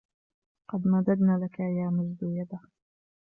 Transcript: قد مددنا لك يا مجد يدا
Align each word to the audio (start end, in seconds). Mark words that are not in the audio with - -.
قد 0.69 0.87
مددنا 0.87 1.37
لك 1.45 1.59
يا 1.59 1.89
مجد 1.89 2.17
يدا 2.21 2.59